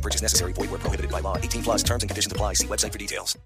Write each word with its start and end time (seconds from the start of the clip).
Purchase 0.00 0.22
necessary. 0.22 0.52
Void 0.54 0.70
where 0.70 0.78
prohibited 0.78 1.10
by 1.10 1.20
law. 1.20 1.36
18 1.36 1.62
plus 1.62 1.82
terms 1.82 2.02
and 2.02 2.10
conditions 2.10 2.32
apply. 2.32 2.54
See 2.54 2.66
website 2.66 2.92
for 2.92 2.98
details. 2.98 3.36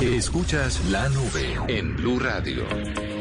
Escuchas 0.00 0.84
la 0.90 1.08
nube 1.08 1.58
en 1.68 1.96
Blue 1.96 2.18
Radio. 2.18 3.13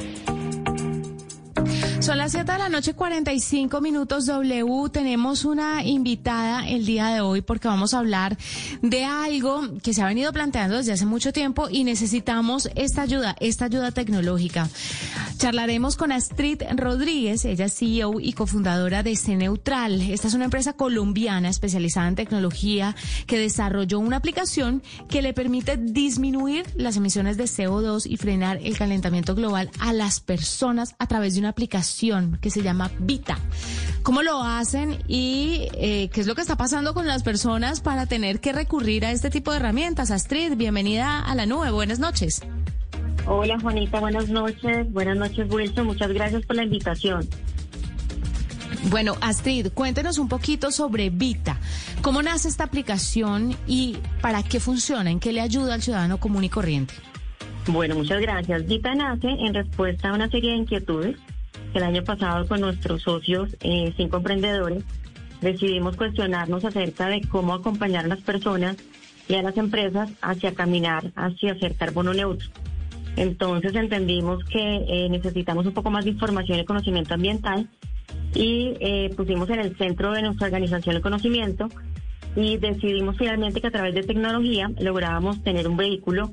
Son 2.04 2.18
las 2.18 2.34
7 2.34 2.52
de 2.52 2.58
la 2.58 2.68
noche, 2.68 2.96
45 2.96 3.80
minutos 3.80 4.26
W. 4.26 4.90
Tenemos 4.92 5.46
una 5.46 5.86
invitada 5.86 6.68
el 6.68 6.86
día 6.86 7.08
de 7.08 7.22
hoy 7.22 7.40
porque 7.40 7.70
vamos 7.70 7.94
a 7.94 8.00
hablar 8.00 8.38
de 8.82 9.06
algo 9.06 9.62
que 9.82 9.94
se 9.94 10.02
ha 10.02 10.08
venido 10.08 10.34
planteando 10.34 10.76
desde 10.76 10.92
hace 10.92 11.06
mucho 11.06 11.32
tiempo 11.32 11.70
y 11.70 11.86
necesitamos 11.86 12.70
esta 12.76 13.04
ayuda, 13.04 13.38
esta 13.40 13.66
ayuda 13.66 13.92
tecnológica. 13.92 14.68
Charlaremos 15.38 15.96
con 15.96 16.12
Astrid 16.12 16.64
Rodríguez, 16.76 17.46
ella 17.46 17.66
es 17.66 17.74
CEO 17.74 18.20
y 18.20 18.34
cofundadora 18.34 19.02
de 19.02 19.16
C 19.16 19.38
Neutral. 19.38 20.02
Esta 20.02 20.28
es 20.28 20.34
una 20.34 20.46
empresa 20.46 20.74
colombiana 20.74 21.48
especializada 21.48 22.10
en 22.10 22.16
tecnología 22.16 22.98
que 23.28 23.40
desarrolló 23.40 24.00
una 24.00 24.18
aplicación 24.18 24.84
que 25.08 25.22
le 25.22 25.34
permite 25.34 25.78
disminuir 25.78 26.66
las 26.76 26.98
emisiones 26.98 27.38
de 27.38 27.46
CO2 27.46 28.08
y 28.10 28.18
frenar 28.18 28.60
el 28.62 28.78
calentamiento 28.78 29.36
global 29.36 29.72
a 29.80 29.94
las 29.94 30.20
personas 30.20 30.96
a 31.00 31.08
través 31.08 31.36
de 31.36 31.40
una 31.40 31.50
aplicación 31.50 31.93
que 32.42 32.50
se 32.50 32.64
llama 32.64 32.92
Vita. 33.00 33.38
¿Cómo 34.02 34.24
lo 34.24 34.42
hacen 34.42 34.98
y 35.08 35.68
eh, 35.74 36.10
qué 36.12 36.22
es 36.22 36.28
lo 36.28 36.36
que 36.36 36.42
está 36.42 36.58
pasando 36.58 36.94
con 36.94 37.08
las 37.08 37.24
personas 37.24 37.82
para 37.82 38.06
tener 38.08 38.40
que 38.40 38.52
recurrir 38.52 39.06
a 39.06 39.12
este 39.12 39.30
tipo 39.30 39.52
de 39.52 39.58
herramientas? 39.58 40.12
Astrid, 40.12 40.56
bienvenida 40.58 41.20
a 41.20 41.36
la 41.36 41.46
nube. 41.46 41.72
Buenas 41.72 42.00
noches. 42.00 42.42
Hola 43.26 43.58
Juanita, 43.60 44.00
buenas 44.00 44.28
noches. 44.28 44.92
Buenas 44.92 45.18
noches 45.18 45.48
Wilson, 45.50 45.86
muchas 45.86 46.12
gracias 46.12 46.46
por 46.46 46.56
la 46.56 46.64
invitación. 46.64 47.30
Bueno, 48.90 49.16
Astrid, 49.22 49.68
cuéntenos 49.74 50.18
un 50.18 50.28
poquito 50.28 50.72
sobre 50.72 51.10
Vita. 51.10 51.58
¿Cómo 52.02 52.22
nace 52.22 52.50
esta 52.50 52.66
aplicación 52.66 53.56
y 53.66 53.98
para 54.20 54.44
qué 54.44 54.60
funciona? 54.60 55.10
¿En 55.10 55.20
qué 55.22 55.32
le 55.32 55.40
ayuda 55.40 55.76
al 55.76 55.82
ciudadano 55.82 56.18
común 56.20 56.44
y 56.44 56.50
corriente? 56.50 56.94
Bueno, 57.68 57.96
muchas 57.96 58.20
gracias. 58.20 58.66
Vita 58.68 58.94
nace 58.94 59.30
en 59.30 59.54
respuesta 59.54 60.10
a 60.10 60.14
una 60.14 60.30
serie 60.30 60.52
de 60.52 60.58
inquietudes 60.58 61.16
el 61.74 61.84
año 61.84 62.04
pasado 62.04 62.48
con 62.48 62.62
nuestros 62.62 63.02
socios, 63.02 63.56
eh, 63.62 63.94
cinco 63.98 64.18
emprendedores, 64.18 64.84
decidimos 65.42 65.96
cuestionarnos 65.96 66.64
acerca 66.64 67.08
de 67.08 67.22
cómo 67.22 67.54
acompañar 67.54 68.06
a 68.06 68.10
las 68.10 68.22
personas 68.22 68.78
y 69.28 69.36
a 69.36 69.42
las 69.42 69.58
empresas 69.58 70.12
hacia 70.22 70.54
caminar 70.54 71.12
hacia 71.16 71.58
ser 71.58 71.76
carbono 71.76 72.14
neutro. 72.14 72.48
Entonces 73.16 73.76
entendimos 73.76 74.44
que 74.46 74.86
eh, 74.88 75.10
necesitamos 75.10 75.66
un 75.66 75.74
poco 75.74 75.92
más 75.92 76.06
de 76.06 76.12
información 76.12 76.60
y 76.60 76.66
conocimiento 76.66 77.14
ambiental 77.14 77.70
y 78.34 78.74
eh, 78.80 79.14
pusimos 79.16 79.50
en 79.50 79.60
el 79.60 79.78
centro 79.78 80.12
de 80.12 80.24
nuestra 80.24 80.48
organización 80.48 80.96
el 80.96 81.02
conocimiento 81.02 81.70
y 82.36 82.58
decidimos 82.58 83.18
finalmente 83.18 83.62
que 83.62 83.68
a 83.68 83.72
través 83.72 83.94
de 83.94 84.04
tecnología 84.04 84.72
lográbamos 84.80 85.44
tener 85.44 85.68
un 85.68 85.78
vehículo 85.78 86.32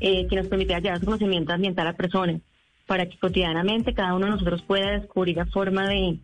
que 0.00 0.28
nos 0.36 0.46
permitiera 0.46 0.80
llevar 0.80 1.04
conocimiento 1.04 1.52
ambiental 1.52 1.88
a 1.88 1.92
personas 1.92 2.40
para 2.88 3.06
que 3.06 3.18
cotidianamente 3.18 3.92
cada 3.92 4.14
uno 4.14 4.24
de 4.24 4.32
nosotros 4.32 4.62
pueda 4.62 4.98
descubrir 4.98 5.36
la 5.36 5.46
forma 5.46 5.86
de 5.86 6.18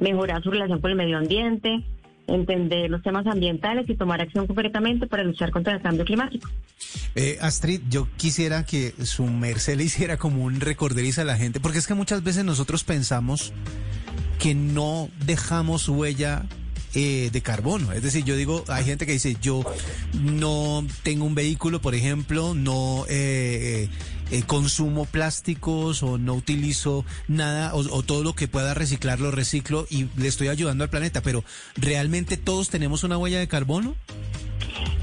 mejorar 0.00 0.42
su 0.42 0.50
relación 0.50 0.78
con 0.80 0.90
el 0.90 0.96
medio 0.96 1.16
ambiente, 1.16 1.82
entender 2.26 2.90
los 2.90 3.02
temas 3.02 3.26
ambientales 3.26 3.88
y 3.88 3.96
tomar 3.96 4.20
acción 4.20 4.46
concretamente 4.46 5.06
para 5.06 5.24
luchar 5.24 5.50
contra 5.50 5.72
el 5.72 5.80
cambio 5.80 6.04
climático. 6.04 6.48
Eh, 7.14 7.38
Astrid, 7.40 7.80
yo 7.88 8.06
quisiera 8.18 8.66
que 8.66 8.92
su 9.04 9.24
merced 9.24 9.78
le 9.78 9.84
hiciera 9.84 10.18
como 10.18 10.44
un 10.44 10.60
recorderiza 10.60 11.22
a 11.22 11.24
la 11.24 11.38
gente, 11.38 11.58
porque 11.58 11.78
es 11.78 11.86
que 11.86 11.94
muchas 11.94 12.22
veces 12.22 12.44
nosotros 12.44 12.84
pensamos 12.84 13.54
que 14.38 14.54
no 14.54 15.08
dejamos 15.24 15.88
huella 15.88 16.44
eh, 16.94 17.30
de 17.32 17.40
carbono. 17.40 17.92
Es 17.92 18.02
decir, 18.02 18.24
yo 18.24 18.36
digo, 18.36 18.62
hay 18.68 18.84
gente 18.84 19.06
que 19.06 19.12
dice, 19.12 19.38
yo 19.40 19.64
no 20.20 20.84
tengo 21.02 21.24
un 21.24 21.34
vehículo, 21.34 21.80
por 21.80 21.94
ejemplo, 21.94 22.52
no 22.54 23.06
eh, 23.08 23.88
eh, 24.30 24.42
consumo 24.46 25.06
plásticos 25.06 26.02
o 26.02 26.18
no 26.18 26.34
utilizo 26.34 27.04
nada 27.28 27.74
o, 27.74 28.02
todo 28.02 28.22
lo 28.22 28.32
que 28.34 28.48
pueda 28.48 28.74
reciclar 28.74 29.20
lo 29.20 29.30
reciclo 29.30 29.86
y 29.90 30.06
le 30.16 30.28
estoy 30.28 30.48
ayudando 30.48 30.84
al 30.84 30.90
planeta, 30.90 31.20
pero 31.20 31.44
¿realmente 31.76 32.36
todos 32.36 32.70
tenemos 32.70 33.04
una 33.04 33.18
huella 33.18 33.38
de 33.38 33.48
carbono? 33.48 33.94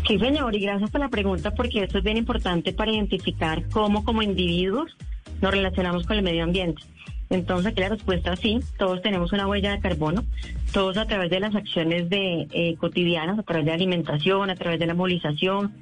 Sí, 0.07 0.17
señor, 0.19 0.55
y 0.55 0.59
gracias 0.59 0.89
por 0.89 1.01
la 1.01 1.09
pregunta 1.09 1.53
porque 1.53 1.83
esto 1.83 1.97
es 1.97 2.03
bien 2.03 2.17
importante 2.17 2.73
para 2.73 2.91
identificar 2.91 3.67
cómo 3.69 4.03
como 4.03 4.21
individuos 4.21 4.95
nos 5.41 5.51
relacionamos 5.51 6.05
con 6.05 6.17
el 6.17 6.23
medio 6.23 6.43
ambiente. 6.43 6.81
Entonces, 7.29 7.71
aquí 7.71 7.81
la 7.81 7.89
respuesta 7.89 8.33
es 8.33 8.39
sí, 8.39 8.59
todos 8.77 9.01
tenemos 9.01 9.33
una 9.33 9.47
huella 9.47 9.71
de 9.71 9.79
carbono, 9.79 10.23
todos 10.71 10.95
a 10.97 11.05
través 11.05 11.29
de 11.29 11.41
las 11.41 11.53
acciones 11.55 12.09
de 12.09 12.47
eh, 12.51 12.75
cotidianas, 12.79 13.37
a 13.37 13.43
través 13.43 13.65
de 13.65 13.73
alimentación, 13.73 14.49
a 14.49 14.55
través 14.55 14.79
de 14.79 14.85
la 14.85 14.93
movilización, 14.93 15.73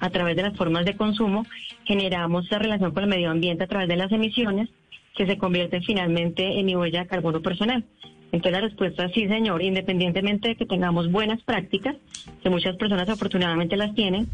a 0.00 0.10
través 0.10 0.36
de 0.36 0.42
las 0.42 0.56
formas 0.56 0.84
de 0.84 0.96
consumo, 0.96 1.46
generamos 1.84 2.46
esa 2.46 2.58
relación 2.58 2.92
con 2.92 3.04
el 3.04 3.10
medio 3.10 3.30
ambiente 3.30 3.64
a 3.64 3.66
través 3.68 3.88
de 3.88 3.96
las 3.96 4.12
emisiones 4.12 4.68
que 5.14 5.26
se 5.26 5.38
convierten 5.38 5.82
finalmente 5.82 6.58
en 6.58 6.66
mi 6.66 6.76
huella 6.76 7.02
de 7.02 7.08
carbono 7.08 7.40
personal. 7.40 7.84
Entonces 8.32 8.52
la 8.52 8.60
respuesta 8.60 9.04
es 9.04 9.12
sí, 9.12 9.28
señor, 9.28 9.62
independientemente 9.62 10.48
de 10.48 10.56
que 10.56 10.66
tengamos 10.66 11.10
buenas 11.10 11.40
prácticas, 11.42 11.96
que 12.42 12.50
muchas 12.50 12.76
personas 12.76 13.08
afortunadamente 13.08 13.76
las 13.76 13.94
tienen, 13.94 14.26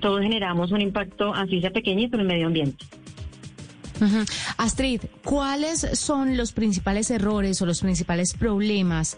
todos 0.00 0.20
generamos 0.20 0.72
un 0.72 0.82
impacto, 0.82 1.32
así 1.34 1.60
sea 1.60 1.70
pequeñito, 1.70 2.16
en 2.16 2.20
el 2.20 2.26
medio 2.26 2.46
ambiente. 2.48 2.84
Astrid, 4.56 5.02
¿cuáles 5.24 5.86
son 5.98 6.36
los 6.36 6.52
principales 6.52 7.10
errores 7.10 7.60
o 7.62 7.66
los 7.66 7.80
principales 7.80 8.34
problemas 8.34 9.16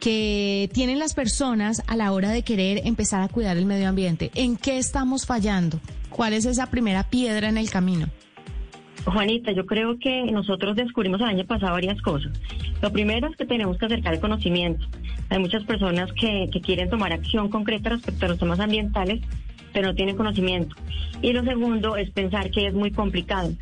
que 0.00 0.70
tienen 0.72 0.98
las 0.98 1.14
personas 1.14 1.82
a 1.86 1.96
la 1.96 2.12
hora 2.12 2.30
de 2.30 2.42
querer 2.42 2.82
empezar 2.84 3.22
a 3.22 3.28
cuidar 3.28 3.56
el 3.56 3.66
medio 3.66 3.88
ambiente? 3.88 4.30
¿En 4.34 4.56
qué 4.56 4.78
estamos 4.78 5.26
fallando? 5.26 5.80
¿Cuál 6.10 6.32
es 6.32 6.44
esa 6.44 6.66
primera 6.70 7.04
piedra 7.10 7.48
en 7.48 7.58
el 7.58 7.70
camino? 7.70 8.08
Juanita, 9.04 9.52
yo 9.52 9.66
creo 9.66 9.98
que 9.98 10.24
nosotros 10.32 10.74
descubrimos 10.74 11.20
el 11.20 11.28
año 11.28 11.44
pasado 11.44 11.72
varias 11.72 12.00
cosas. 12.02 12.32
Lo 12.82 12.92
primero 12.92 13.28
es 13.28 13.36
que 13.36 13.46
tenemos 13.46 13.78
que 13.78 13.86
acercar 13.86 14.14
el 14.14 14.20
conocimiento. 14.20 14.84
Hay 15.30 15.38
muchas 15.38 15.64
personas 15.64 16.12
que, 16.12 16.48
quieren 16.62 16.90
tomar 16.90 17.12
acción 17.12 17.48
concreta 17.48 17.90
respecto 17.90 18.26
a 18.26 18.28
los 18.30 18.38
temas 18.38 18.58
ambientales, 18.58 19.20
pero 19.72 19.88
no 19.88 19.94
tienen 19.94 20.16
conocimiento. 20.16 20.74
Y 21.22 21.32
lo 21.32 21.44
segundo 21.44 21.96
es 21.96 22.10
pensar 22.10 22.50
que 22.50 22.66
es 22.66 22.74
muy 22.74 22.90
complicado. 22.90 23.52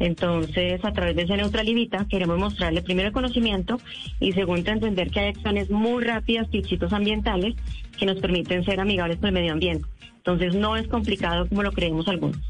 Entonces, 0.00 0.82
a 0.84 0.92
través 0.92 1.14
de 1.14 1.22
ese 1.22 1.36
Neutralivita 1.36 2.06
queremos 2.08 2.38
mostrarle 2.38 2.82
primero 2.82 3.08
el 3.08 3.14
conocimiento 3.14 3.78
y 4.18 4.32
segundo 4.32 4.70
entender 4.72 5.10
que 5.10 5.20
hay 5.20 5.28
acciones 5.28 5.70
muy 5.70 6.02
rápidas, 6.02 6.48
pichitos 6.48 6.92
ambientales, 6.92 7.54
que 7.98 8.06
nos 8.06 8.18
permiten 8.18 8.64
ser 8.64 8.80
amigables 8.80 9.18
con 9.18 9.28
el 9.28 9.34
medio 9.34 9.52
ambiente. 9.52 9.86
Entonces, 10.16 10.54
no 10.54 10.76
es 10.76 10.88
complicado 10.88 11.46
como 11.48 11.62
lo 11.62 11.72
creemos 11.72 12.08
algunos. 12.08 12.40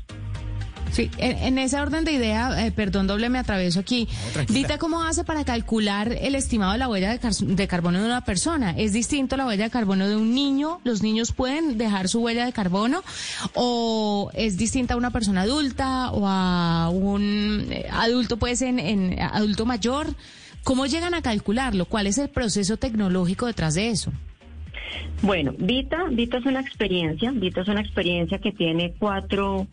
Sí, 0.93 1.11
en, 1.19 1.59
ese 1.59 1.81
orden 1.81 2.05
de 2.05 2.13
idea, 2.13 2.67
eh, 2.67 2.73
perdón, 2.73 3.07
doble 3.07 3.29
me 3.29 3.39
atraveso 3.39 3.81
aquí. 3.81 4.09
Vita, 4.49 4.79
¿cómo 4.79 5.03
hace 5.03 5.25
para 5.25 5.45
calcular 5.45 6.13
el 6.21 6.35
estimado 6.35 6.73
de 6.73 6.79
la 6.79 6.89
huella 6.89 7.17
de, 7.17 7.69
carbono 7.69 8.01
de 8.01 8.07
una 8.07 8.25
persona? 8.25 8.75
¿Es 8.77 8.93
distinto 8.93 9.37
la 9.37 9.47
huella 9.47 9.65
de 9.65 9.71
carbono 9.71 10.09
de 10.09 10.17
un 10.17 10.35
niño? 10.35 10.81
¿Los 10.85 11.03
niños 11.03 11.33
pueden 11.33 11.79
dejar 11.79 12.09
su 12.09 12.21
huella 12.21 12.45
de 12.45 12.53
carbono? 12.53 13.03
¿O 13.55 14.31
es 14.35 14.57
distinta 14.57 14.95
a 14.95 14.97
una 14.97 15.11
persona 15.11 15.43
adulta 15.43 16.11
o 16.11 16.27
a 16.27 16.89
un 16.91 17.67
eh, 17.71 17.87
adulto, 17.93 18.37
pues, 18.37 18.63
en, 18.63 18.79
en 18.81 19.21
adulto 19.21 19.67
mayor? 19.67 20.09
¿Cómo 20.65 20.87
llegan 20.87 21.15
a 21.15 21.23
calcularlo? 21.23 21.87
¿Cuál 21.87 22.09
es 22.09 22.19
el 22.19 22.29
proceso 22.29 22.77
tecnológico 22.77 23.47
detrás 23.47 23.75
de 23.75 23.91
eso? 23.91 24.13
Bueno, 25.23 25.53
Vita, 25.59 26.05
Vita 26.11 26.39
es 26.39 26.47
una 26.47 26.61
experiencia, 26.61 27.31
Vita 27.31 27.61
es 27.61 27.69
una 27.69 27.81
experiencia 27.81 28.39
que 28.39 28.53
tiene 28.53 28.95
cuatro 28.99 29.69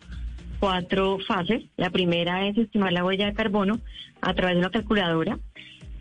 cuatro 0.58 1.18
fases. 1.26 1.64
La 1.76 1.90
primera 1.90 2.46
es 2.46 2.56
estimar 2.58 2.92
la 2.92 3.04
huella 3.04 3.26
de 3.26 3.34
carbono 3.34 3.80
a 4.20 4.34
través 4.34 4.56
de 4.56 4.60
una 4.60 4.70
calculadora 4.70 5.38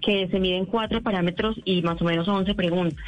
que 0.01 0.27
se 0.27 0.39
miden 0.39 0.65
cuatro 0.65 1.01
parámetros 1.01 1.59
y 1.65 1.81
más 1.81 2.01
o 2.01 2.05
menos 2.05 2.27
11 2.27 2.53
preguntas. 2.55 3.03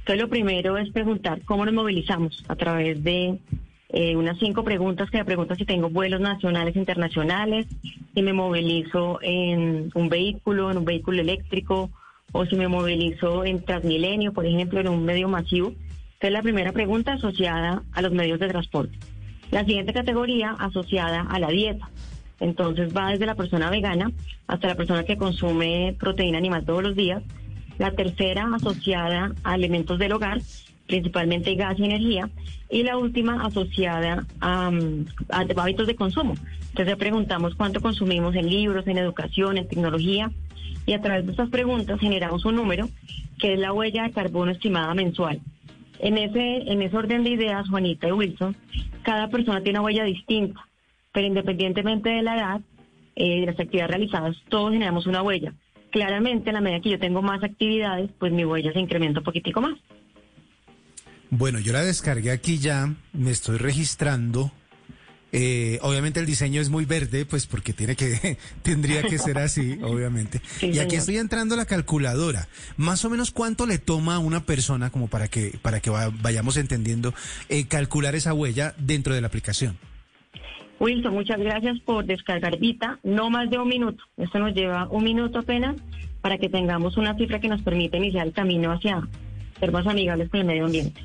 Entonces, 0.00 0.22
lo 0.22 0.28
primero 0.28 0.78
es 0.78 0.90
preguntar 0.90 1.42
cómo 1.44 1.64
nos 1.64 1.74
movilizamos 1.74 2.42
a 2.48 2.56
través 2.56 3.02
de 3.04 3.38
eh, 3.90 4.16
unas 4.16 4.38
cinco 4.38 4.64
preguntas 4.64 5.10
que 5.10 5.18
me 5.18 5.24
preguntan 5.24 5.56
si 5.56 5.64
tengo 5.64 5.90
vuelos 5.90 6.20
nacionales 6.20 6.76
e 6.76 6.78
internacionales, 6.78 7.66
si 8.14 8.22
me 8.22 8.32
movilizo 8.32 9.18
en 9.22 9.90
un 9.94 10.08
vehículo, 10.08 10.70
en 10.70 10.78
un 10.78 10.84
vehículo 10.84 11.20
eléctrico, 11.20 11.90
o 12.32 12.46
si 12.46 12.56
me 12.56 12.68
movilizo 12.68 13.44
en 13.44 13.64
Transmilenio, 13.64 14.32
por 14.32 14.46
ejemplo, 14.46 14.80
en 14.80 14.88
un 14.88 15.04
medio 15.04 15.28
masivo. 15.28 15.74
Esta 16.14 16.28
es 16.28 16.32
la 16.32 16.42
primera 16.42 16.72
pregunta 16.72 17.14
asociada 17.14 17.82
a 17.92 18.02
los 18.02 18.12
medios 18.12 18.38
de 18.38 18.48
transporte. 18.48 18.96
La 19.50 19.64
siguiente 19.64 19.92
categoría 19.92 20.52
asociada 20.58 21.22
a 21.22 21.38
la 21.38 21.48
dieta. 21.48 21.88
Entonces 22.38 22.96
va 22.96 23.10
desde 23.10 23.26
la 23.26 23.34
persona 23.34 23.70
vegana 23.70 24.12
hasta 24.46 24.68
la 24.68 24.74
persona 24.74 25.04
que 25.04 25.16
consume 25.16 25.94
proteína 25.98 26.38
animal 26.38 26.64
todos 26.64 26.82
los 26.82 26.96
días. 26.96 27.22
La 27.78 27.92
tercera 27.92 28.48
asociada 28.54 29.32
a 29.42 29.54
elementos 29.54 29.98
del 29.98 30.12
hogar, 30.12 30.40
principalmente 30.86 31.54
gas 31.54 31.78
y 31.78 31.84
energía. 31.84 32.30
Y 32.70 32.82
la 32.84 32.96
última 32.96 33.44
asociada 33.44 34.26
a, 34.40 34.70
mm, 34.70 35.06
a 35.30 35.44
hábitos 35.62 35.86
de 35.86 35.96
consumo. 35.96 36.34
Entonces 36.68 36.96
preguntamos 36.96 37.54
cuánto 37.56 37.80
consumimos 37.80 38.34
en 38.36 38.48
libros, 38.48 38.86
en 38.86 38.98
educación, 38.98 39.58
en 39.58 39.68
tecnología. 39.68 40.30
Y 40.86 40.92
a 40.92 41.00
través 41.00 41.26
de 41.26 41.32
estas 41.32 41.50
preguntas 41.50 42.00
generamos 42.00 42.44
un 42.44 42.56
número 42.56 42.88
que 43.38 43.54
es 43.54 43.58
la 43.58 43.72
huella 43.72 44.04
de 44.04 44.12
carbono 44.12 44.52
estimada 44.52 44.94
mensual. 44.94 45.40
En 45.98 46.16
ese, 46.16 46.70
en 46.70 46.80
ese 46.82 46.96
orden 46.96 47.24
de 47.24 47.30
ideas, 47.30 47.68
Juanita 47.68 48.08
y 48.08 48.12
Wilson, 48.12 48.56
cada 49.10 49.28
persona 49.28 49.60
tiene 49.60 49.80
una 49.80 49.86
huella 49.86 50.04
distinta, 50.04 50.68
pero 51.12 51.26
independientemente 51.26 52.10
de 52.10 52.22
la 52.22 52.36
edad, 52.36 52.60
eh, 53.16 53.40
de 53.40 53.46
las 53.46 53.58
actividades 53.58 53.90
realizadas, 53.90 54.36
todos 54.48 54.70
generamos 54.70 55.04
una 55.08 55.20
huella. 55.20 55.52
Claramente, 55.90 56.50
en 56.50 56.54
la 56.54 56.60
medida 56.60 56.80
que 56.80 56.90
yo 56.90 56.98
tengo 57.00 57.20
más 57.20 57.42
actividades, 57.42 58.08
pues 58.20 58.32
mi 58.32 58.44
huella 58.44 58.72
se 58.72 58.78
incrementa 58.78 59.18
un 59.18 59.24
poquitico 59.24 59.60
más. 59.60 59.76
Bueno, 61.28 61.58
yo 61.58 61.72
la 61.72 61.82
descargué 61.82 62.30
aquí 62.30 62.58
ya, 62.58 62.94
me 63.12 63.32
estoy 63.32 63.58
registrando. 63.58 64.52
Eh, 65.32 65.78
obviamente 65.82 66.18
el 66.18 66.26
diseño 66.26 66.60
es 66.60 66.70
muy 66.70 66.84
verde, 66.86 67.24
pues 67.24 67.46
porque 67.46 67.72
tiene 67.72 67.94
que, 67.96 68.36
tendría 68.62 69.02
que 69.02 69.16
ser 69.18 69.38
así, 69.38 69.78
obviamente. 69.82 70.40
Sí, 70.58 70.66
y 70.66 70.78
aquí 70.80 70.90
señor. 70.90 70.94
estoy 70.94 71.16
entrando 71.18 71.54
a 71.54 71.58
la 71.58 71.66
calculadora. 71.66 72.48
Más 72.76 73.04
o 73.04 73.10
menos 73.10 73.30
cuánto 73.30 73.66
le 73.66 73.78
toma 73.78 74.16
a 74.16 74.18
una 74.18 74.44
persona, 74.44 74.90
como 74.90 75.06
para 75.08 75.28
que, 75.28 75.58
para 75.62 75.80
que 75.80 75.90
va- 75.90 76.10
vayamos 76.22 76.56
entendiendo, 76.56 77.14
eh, 77.48 77.66
calcular 77.68 78.14
esa 78.16 78.34
huella 78.34 78.74
dentro 78.78 79.14
de 79.14 79.20
la 79.20 79.28
aplicación. 79.28 79.78
Wilson, 80.80 81.12
muchas 81.12 81.38
gracias 81.38 81.78
por 81.80 82.06
descargar 82.06 82.58
Vita. 82.58 82.98
No 83.02 83.28
más 83.30 83.50
de 83.50 83.58
un 83.58 83.68
minuto. 83.68 84.02
Esto 84.16 84.38
nos 84.38 84.54
lleva 84.54 84.88
un 84.88 85.04
minuto 85.04 85.38
apenas 85.38 85.76
para 86.22 86.38
que 86.38 86.48
tengamos 86.48 86.96
una 86.96 87.14
cifra 87.16 87.38
que 87.38 87.48
nos 87.48 87.60
permita 87.62 87.98
iniciar 87.98 88.26
el 88.26 88.32
camino 88.32 88.72
hacia 88.72 89.06
ser 89.60 89.72
más 89.72 89.86
amigables 89.86 90.30
con 90.30 90.40
el 90.40 90.46
medio 90.46 90.64
ambiente. 90.64 91.00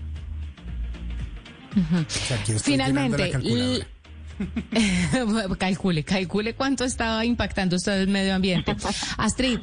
O 1.76 2.10
sea, 2.10 2.40
aquí 2.40 2.54
estoy 2.54 2.74
llenando 2.78 3.02
la 3.02 3.04
Finalmente, 3.26 3.32
calculadora. 3.32 3.88
calcule, 5.58 6.04
calcule 6.04 6.54
cuánto 6.54 6.84
está 6.84 7.24
impactando 7.26 7.76
usted 7.76 8.02
el 8.02 8.08
medio 8.08 8.36
ambiente. 8.36 8.76
Astrid, 9.18 9.60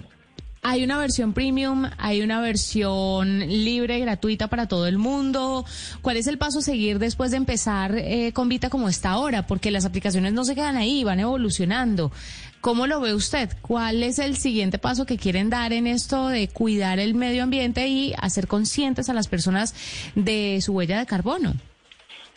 hay 0.65 0.85
una 0.85 0.97
versión 0.97 1.33
premium, 1.33 1.87
hay 1.99 2.23
una 2.23 2.41
versión 2.41 3.41
libre, 3.41 3.99
gratuita 3.99 4.47
para 4.47 4.69
todo 4.69 4.87
el 4.87 4.97
mundo. 4.97 5.65
¿Cuál 6.03 6.17
es 6.19 6.29
el 6.29 6.39
paso 6.39 6.61
a 6.61 6.63
seguir 6.63 7.01
después 7.01 7.33
de 7.33 7.37
empezar 7.37 7.97
eh, 7.97 8.33
con 8.33 8.49
Vita 8.49 8.71
como 8.71 8.89
está 8.89 9.11
ahora? 9.11 9.45
Porque 9.47 9.73
las 9.73 9.85
aplicaciones 9.85 10.33
no 10.33 10.45
se 10.45 10.55
quedan 10.55 10.77
ahí, 10.77 11.03
van 11.03 11.19
evolucionando. 11.19 12.13
¿Cómo 12.61 12.87
lo 12.87 13.01
ve 13.01 13.13
usted? 13.13 13.51
¿Cuál 13.61 14.05
es 14.05 14.21
el 14.21 14.37
siguiente 14.37 14.79
paso 14.79 15.05
que 15.05 15.19
quieren 15.19 15.51
dar 15.51 15.73
en 15.73 15.89
esto 15.89 16.29
de 16.29 16.47
cuidar 16.47 17.01
el 17.01 17.15
medio 17.15 17.43
ambiente 17.43 17.89
y 17.89 18.15
hacer 18.17 18.47
conscientes 18.47 19.09
a 19.09 19.15
las 19.15 19.27
personas 19.27 19.75
de 20.15 20.61
su 20.63 20.73
huella 20.75 21.01
de 21.01 21.07
carbono? 21.07 21.55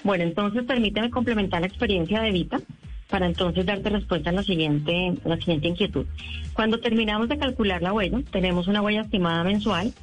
Bueno, 0.05 0.23
entonces 0.23 0.63
permíteme 0.65 1.09
complementar 1.09 1.61
la 1.61 1.67
experiencia 1.67 2.21
de 2.21 2.31
Vita 2.31 2.61
para 3.09 3.25
entonces 3.25 3.65
darte 3.65 3.89
respuesta 3.89 4.29
a 4.29 4.33
la 4.33 4.43
siguiente, 4.43 5.15
la 5.25 5.35
siguiente 5.37 5.67
inquietud. 5.67 6.05
Cuando 6.53 6.79
terminamos 6.79 7.27
de 7.27 7.39
calcular 7.39 7.81
la 7.81 7.91
huella, 7.91 8.21
tenemos 8.31 8.67
una 8.67 8.83
huella 8.83 9.01
estimada 9.01 9.43
mensual, 9.43 9.93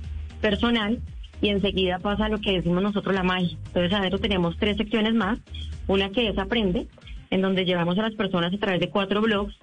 personal, 0.40 0.98
y 1.40 1.50
enseguida 1.50 2.00
pasa 2.00 2.28
lo 2.28 2.40
que 2.40 2.50
decimos 2.50 2.82
nosotros 2.82 3.14
la 3.14 3.22
magia. 3.22 3.56
Entonces 3.66 3.92
adentro 3.92 4.18
tenemos 4.18 4.56
tres 4.56 4.76
secciones 4.76 5.14
más, 5.14 5.38
una 5.86 6.10
que 6.10 6.28
es 6.28 6.36
Aprende, 6.36 6.88
en 7.30 7.40
donde 7.40 7.64
llevamos 7.64 7.96
a 7.96 8.02
las 8.02 8.14
personas 8.14 8.52
a 8.52 8.58
través 8.58 8.80
de 8.80 8.90
cuatro 8.90 9.22
blogs 9.22 9.54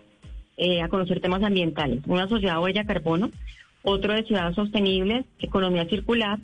eh, 0.55 0.81
a 0.81 0.87
conocer 0.87 1.19
temas 1.19 1.43
ambientales, 1.43 1.99
una 2.07 2.29
sociedad 2.29 2.55
a 2.55 2.61
huella 2.61 2.85
carbono, 2.85 3.29
otro 3.83 4.13
de 4.13 4.23
ciudades 4.23 4.55
sostenibles, 4.55 5.25
economía 5.39 5.83
circular 5.89 6.39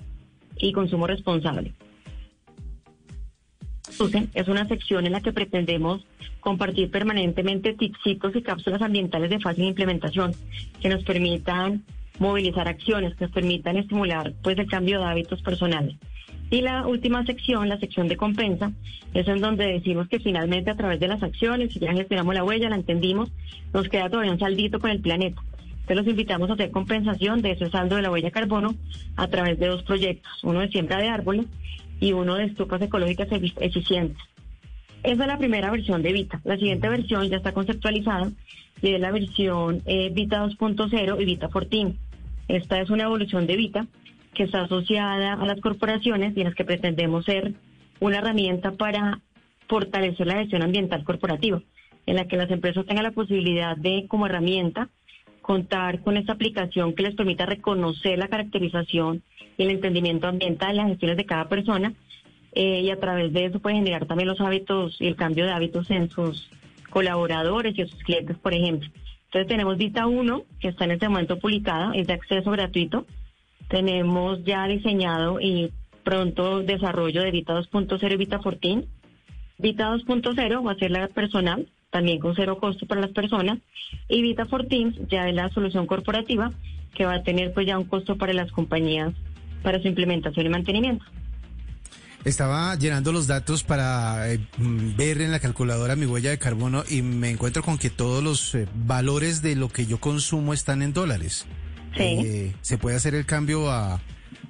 y 0.57 0.73
consumo 0.73 1.07
responsable. 1.07 1.71
Susan, 3.95 4.29
es 4.33 4.47
una 4.47 4.67
sección 4.67 5.05
en 5.05 5.13
la 5.13 5.21
que 5.21 5.33
pretendemos 5.33 6.05
compartir 6.41 6.91
permanentemente 6.91 7.73
tipsitos 7.73 8.35
y 8.35 8.41
cápsulas 8.41 8.81
ambientales 8.81 9.29
de 9.29 9.39
fácil 9.39 9.65
implementación 9.65 10.33
que 10.81 10.89
nos 10.89 11.03
permitan 11.03 11.83
movilizar 12.19 12.67
acciones, 12.67 13.15
que 13.15 13.25
nos 13.25 13.33
permitan 13.33 13.77
estimular 13.77 14.33
pues 14.43 14.57
el 14.57 14.67
cambio 14.67 14.99
de 14.99 15.05
hábitos 15.05 15.41
personales. 15.41 15.95
Y 16.51 16.61
la 16.61 16.85
última 16.85 17.25
sección, 17.25 17.69
la 17.69 17.79
sección 17.79 18.07
de 18.07 18.17
compensa, 18.17 18.71
es 19.13 19.27
en 19.27 19.41
donde 19.41 19.65
decimos 19.65 20.07
que 20.07 20.19
finalmente 20.19 20.69
a 20.69 20.75
través 20.75 20.99
de 20.99 21.07
las 21.07 21.23
acciones, 21.23 21.73
si 21.73 21.79
ya 21.79 21.93
gestionamos 21.93 22.35
la 22.35 22.43
huella, 22.43 22.69
la 22.69 22.75
entendimos, 22.75 23.31
nos 23.73 23.89
queda 23.89 24.09
todavía 24.09 24.31
un 24.31 24.39
saldito 24.39 24.79
con 24.79 24.91
el 24.91 24.99
planeta. 24.99 25.41
Entonces 25.71 25.97
los 25.97 26.07
invitamos 26.07 26.49
a 26.49 26.53
hacer 26.53 26.71
compensación 26.71 27.41
de 27.41 27.51
ese 27.51 27.69
saldo 27.69 27.95
de 27.95 28.01
la 28.01 28.11
huella 28.11 28.27
de 28.27 28.31
carbono 28.31 28.75
a 29.15 29.27
través 29.27 29.57
de 29.59 29.67
dos 29.67 29.83
proyectos, 29.83 30.31
uno 30.43 30.59
de 30.59 30.69
siembra 30.69 30.97
de 30.97 31.09
árboles 31.09 31.45
y 31.99 32.13
uno 32.13 32.35
de 32.35 32.45
estufas 32.45 32.81
ecológicas 32.81 33.29
efi- 33.29 33.53
eficientes. 33.59 34.17
Esa 35.03 35.21
es 35.23 35.27
la 35.27 35.37
primera 35.37 35.69
versión 35.71 36.01
de 36.01 36.13
Vita. 36.13 36.41
La 36.43 36.57
siguiente 36.57 36.89
versión 36.89 37.29
ya 37.29 37.37
está 37.37 37.53
conceptualizada 37.53 38.31
y 38.81 38.93
es 38.93 38.99
la 38.99 39.11
versión 39.11 39.81
eh, 39.85 40.09
Vita 40.13 40.43
2.0 40.45 41.21
y 41.21 41.25
Vita 41.25 41.47
14. 41.49 41.93
Esta 42.47 42.81
es 42.81 42.89
una 42.89 43.03
evolución 43.03 43.47
de 43.47 43.55
Vita 43.55 43.87
que 44.33 44.43
está 44.43 44.61
asociada 44.63 45.33
a 45.33 45.45
las 45.45 45.61
corporaciones 45.61 46.35
y 46.35 46.41
en 46.41 46.47
las 46.47 46.55
que 46.55 46.65
pretendemos 46.65 47.25
ser 47.25 47.53
una 47.99 48.17
herramienta 48.17 48.71
para 48.71 49.21
fortalecer 49.67 50.27
la 50.27 50.35
gestión 50.35 50.61
ambiental 50.61 51.03
corporativa, 51.03 51.61
en 52.05 52.15
la 52.17 52.27
que 52.27 52.37
las 52.37 52.51
empresas 52.51 52.85
tengan 52.85 53.03
la 53.05 53.11
posibilidad 53.11 53.77
de, 53.77 54.05
como 54.07 54.25
herramienta, 54.25 54.89
contar 55.45 56.01
con 56.01 56.17
esta 56.17 56.33
aplicación 56.33 56.95
que 56.95 57.03
les 57.03 57.13
permita 57.13 57.45
reconocer 57.45 58.17
la 58.17 58.29
caracterización 58.29 59.21
y 59.59 59.63
el 59.63 59.69
entendimiento 59.69 60.27
ambiental 60.27 60.71
en 60.71 60.77
las 60.77 60.87
gestiones 60.87 61.17
de 61.17 61.25
cada 61.27 61.47
persona 61.47 61.93
eh, 62.53 62.81
y 62.81 62.89
a 62.89 62.99
través 62.99 63.31
de 63.31 63.45
eso 63.45 63.59
puede 63.59 63.75
generar 63.75 64.07
también 64.07 64.27
los 64.27 64.41
hábitos 64.41 64.99
y 64.99 65.05
el 65.05 65.15
cambio 65.15 65.45
de 65.45 65.51
hábitos 65.51 65.91
en 65.91 66.09
sus 66.09 66.49
colaboradores 66.89 67.77
y 67.77 67.85
sus 67.85 68.03
clientes, 68.03 68.35
por 68.39 68.55
ejemplo. 68.55 68.89
Entonces 69.25 69.47
tenemos 69.47 69.77
Vita 69.77 70.07
1, 70.07 70.43
que 70.59 70.69
está 70.69 70.85
en 70.85 70.91
este 70.91 71.09
momento 71.09 71.37
publicada, 71.37 71.91
es 71.93 72.07
de 72.07 72.13
acceso 72.13 72.49
gratuito. 72.49 73.05
Tenemos 73.67 74.43
ya 74.45 74.65
diseñado 74.65 75.39
y 75.39 75.71
pronto 76.03 76.63
desarrollo 76.63 77.21
de 77.21 77.29
Vita 77.29 77.53
2.0 77.53 78.11
y 78.11 78.17
Vita 78.17 78.37
14. 78.37 78.87
Vita 79.59 79.91
2.0 79.91 80.65
va 80.65 80.71
a 80.71 80.75
ser 80.75 80.89
la 80.89 81.07
personal, 81.09 81.67
también 81.95 82.19
con 82.19 82.35
cero 82.35 82.57
costo 82.59 82.85
para 82.85 82.99
las 82.99 83.11
personas. 83.11 83.59
Y 84.09 84.21
Vita 84.21 84.43
14 84.43 85.07
ya 85.09 85.29
es 85.29 85.33
la 85.33 85.47
solución 85.51 85.87
corporativa, 85.87 86.51
que 86.93 87.05
va 87.05 87.13
a 87.13 87.23
tener 87.23 87.53
pues 87.53 87.65
ya 87.65 87.77
un 87.77 87.85
costo 87.85 88.17
para 88.17 88.33
las 88.33 88.51
compañías 88.51 89.13
para 89.63 89.81
su 89.81 89.87
implementación 89.87 90.45
y 90.45 90.49
mantenimiento. 90.49 91.05
Estaba 92.25 92.75
llenando 92.75 93.13
los 93.13 93.27
datos 93.27 93.63
para 93.63 94.29
eh, 94.29 94.41
ver 94.57 95.21
en 95.21 95.31
la 95.31 95.39
calculadora 95.39 95.95
mi 95.95 96.05
huella 96.05 96.31
de 96.31 96.37
carbono 96.37 96.83
y 96.89 97.01
me 97.01 97.29
encuentro 97.29 97.63
con 97.63 97.77
que 97.77 97.89
todos 97.89 98.21
los 98.21 98.55
eh, 98.55 98.67
valores 98.75 99.41
de 99.41 99.55
lo 99.55 99.69
que 99.69 99.85
yo 99.85 99.97
consumo 100.01 100.53
están 100.53 100.81
en 100.81 100.91
dólares. 100.91 101.45
Sí. 101.95 102.03
Eh, 102.03 102.55
¿Se 102.61 102.77
puede 102.77 102.97
hacer 102.97 103.15
el 103.15 103.25
cambio 103.25 103.71
a, 103.71 104.01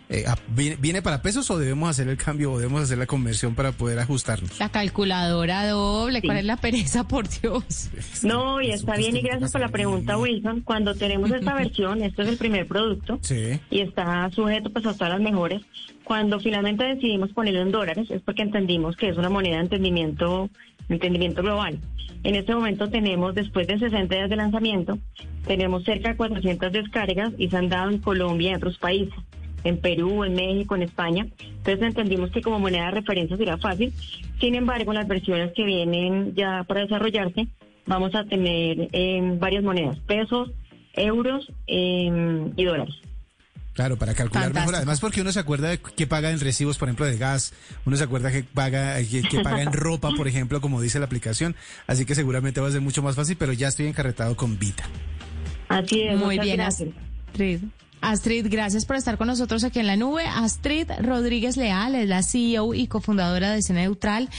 eh, 0.09 0.24
a- 0.27 0.38
¿viene, 0.50 0.75
viene 0.79 1.01
para 1.01 1.21
pesos 1.21 1.50
o 1.51 1.57
debemos 1.57 1.89
hacer 1.89 2.07
el 2.07 2.17
cambio 2.17 2.51
o 2.53 2.57
debemos 2.59 2.81
hacer 2.83 2.97
la 2.97 3.05
conversión 3.07 3.55
para 3.55 3.71
poder 3.71 3.97
ajustarnos? 4.00 4.59
La 4.59 4.69
calculadora 4.69 5.67
doble, 5.67 6.21
¿cuál 6.21 6.38
Sí. 6.38 6.39
es 6.41 6.45
la 6.45 6.57
pereza, 6.57 7.07
por 7.07 7.27
Dios? 7.27 7.89
No, 8.24 8.62
y 8.62 8.71
está 8.71 8.95
bien 8.95 9.15
y 9.15 9.21
gracias 9.21 9.51
por 9.51 9.62
la 9.62 9.69
pregunta, 9.69 10.17
Wilson. 10.17 10.62
Cuando 10.62 10.95
tenemos 10.95 11.31
esta 11.31 11.53
versión, 11.55 12.01
este 12.03 12.21
es 12.24 12.27
el 12.29 12.38
primer 12.38 12.67
producto 12.67 13.19
Sí. 13.21 13.59
y 13.69 13.81
está 13.81 14.29
sujeto 14.31 14.69
pues 14.71 14.85
a 14.85 14.93
todas 14.93 15.09
las 15.13 15.21
mejores. 15.21 15.62
Cuando 16.03 16.39
finalmente 16.39 16.83
decidimos 16.83 17.31
ponerlo 17.31 17.62
en 17.62 17.71
dólares 17.71 18.09
es 18.12 18.21
porque 18.21 18.43
entendimos 18.43 18.95
que 18.95 19.09
es 19.09 19.17
una 19.17 19.29
moneda 19.29 19.55
de 19.57 19.63
entendimiento, 19.63 20.50
entendimiento 20.89 21.41
global. 21.41 21.79
En 22.24 22.35
este 22.35 22.53
momento 22.55 22.89
tenemos, 22.89 23.35
después 23.35 23.67
de 23.67 23.77
60 23.79 24.15
días 24.15 24.29
de 24.29 24.35
lanzamiento, 24.35 24.97
tenemos 25.45 25.83
cerca 25.83 26.09
de 26.09 26.15
400 26.17 26.71
descargas 26.71 27.33
y 27.38 27.50
se 27.50 27.57
han 27.57 27.69
dado 27.69 27.91
en 27.91 28.00
Colombia 28.00 28.47
y 28.47 28.51
en 28.51 28.57
otros 28.57 28.77
países, 28.79 29.13
en 29.65 29.81
Perú, 29.81 30.24
en 30.24 30.34
México, 30.34 30.75
en 30.75 30.84
España. 30.84 31.27
Entonces 31.39 31.81
entendimos 31.81 32.31
que 32.31 32.41
como 32.41 32.60
moneda 32.60 32.86
de 32.86 32.91
referencia 32.91 33.36
sería 33.36 33.57
fácil. 33.57 33.91
Sin 34.39 34.55
embargo, 34.55 34.93
las 34.93 35.07
versiones 35.07 35.51
que 35.53 35.63
vienen 35.63 36.34
ya 36.36 36.63
para 36.63 36.81
desarrollarse, 36.81 37.48
vamos 37.86 38.15
a 38.15 38.24
tener 38.24 38.89
eh, 38.93 39.22
varias 39.39 39.63
monedas, 39.63 40.00
pesos, 40.01 40.51
euros 40.93 41.51
eh, 41.67 42.51
y 42.55 42.63
dólares. 42.63 42.95
Claro, 43.74 43.98
para 43.98 44.13
calcular 44.13 44.53
mejor. 44.53 44.75
Además, 44.75 45.01
porque 45.01 45.19
uno 45.19 45.34
se 45.34 45.39
acuerda 45.39 45.67
de 45.67 45.79
que 45.79 46.07
paga 46.07 46.31
en 46.31 46.39
recibos, 46.39 46.77
por 46.77 46.88
ejemplo, 46.88 47.05
de 47.05 47.17
gas, 47.17 47.53
uno 47.86 47.98
se 47.98 48.05
acuerda 48.05 48.31
que 48.31 48.43
paga, 48.43 48.98
que, 49.03 49.22
que 49.22 49.41
paga 49.41 49.62
en 49.62 49.74
ropa, 49.74 50.12
por 50.15 50.29
ejemplo, 50.29 50.62
como 50.62 50.79
dice 50.79 50.98
la 51.00 51.05
aplicación. 51.05 51.57
Así 51.86 52.05
que 52.05 52.15
seguramente 52.15 52.62
va 52.62 52.69
a 52.69 52.72
ser 52.72 52.79
mucho 52.79 53.03
más 53.03 53.17
fácil, 53.17 53.36
pero 53.38 53.51
ya 53.51 53.67
estoy 53.67 53.88
encarretado 53.88 54.38
con 54.38 54.57
Vita. 54.57 54.86
Así 55.67 56.03
es. 56.03 56.17
Muy 56.17 56.39
bien, 56.39 56.55
gracias. 56.55 56.89
Astrid. 57.27 57.60
Astrid, 58.01 58.47
gracias 58.49 58.85
por 58.85 58.95
estar 58.95 59.17
con 59.17 59.27
nosotros 59.27 59.63
aquí 59.63 59.79
en 59.79 59.87
la 59.87 59.95
nube. 59.95 60.23
Astrid 60.25 60.89
Rodríguez 60.99 61.57
Leal 61.57 61.95
es 61.95 62.07
la 62.07 62.23
CEO 62.23 62.73
y 62.73 62.87
cofundadora 62.87 63.51
de 63.51 63.59
Escena 63.59 63.81
Neutral, 63.81 64.29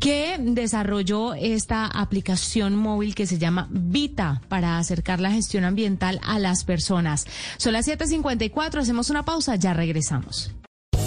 que 0.00 0.36
desarrolló 0.40 1.34
esta 1.34 1.86
aplicación 1.86 2.76
móvil 2.76 3.14
que 3.14 3.26
se 3.26 3.38
llama 3.38 3.68
Vita 3.70 4.42
para 4.48 4.78
acercar 4.78 5.20
la 5.20 5.30
gestión 5.30 5.64
ambiental 5.64 6.20
a 6.24 6.38
las 6.38 6.64
personas. 6.64 7.26
Son 7.56 7.72
las 7.72 7.86
7:54, 7.86 8.80
hacemos 8.80 9.10
una 9.10 9.24
pausa, 9.24 9.56
ya 9.56 9.74
regresamos. 9.74 10.52